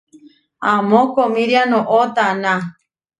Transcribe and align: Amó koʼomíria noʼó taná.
Amó 0.69 0.99
koʼomíria 1.13 1.61
noʼó 1.71 1.99
taná. 2.15 2.51